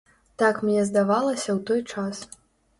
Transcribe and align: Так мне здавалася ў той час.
Так 0.41 0.61
мне 0.69 0.85
здавалася 0.89 1.49
ў 1.57 1.61
той 1.71 1.81
час. 1.95 2.27